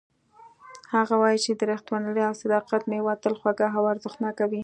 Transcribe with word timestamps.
هغه 0.93 1.15
وایي 1.21 1.39
چې 1.45 1.51
د 1.55 1.61
ریښتینولۍ 1.71 2.23
او 2.27 2.33
صداقت 2.41 2.81
میوه 2.91 3.13
تل 3.23 3.33
خوږه 3.39 3.67
او 3.77 3.83
ارزښتناکه 3.93 4.45
وي 4.51 4.59